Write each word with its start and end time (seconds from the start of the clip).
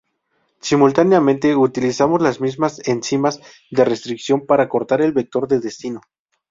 Simultáneamente 0.61 1.55
utilizamos 1.55 2.23
las 2.23 2.41
mismas 2.41 2.81
enzimas 2.87 3.39
de 3.69 3.85
restricción 3.85 4.47
para 4.47 4.67
cortar 4.67 4.99
el 5.03 5.11
vector 5.13 5.47
de 5.47 5.59
destino. 5.59 6.01